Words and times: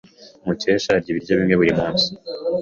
Mukesha 0.45 0.89
arya 0.95 1.09
ibiryo 1.11 1.33
bimwe 1.39 1.55
buri 1.59 1.73
munsi. 1.79 2.07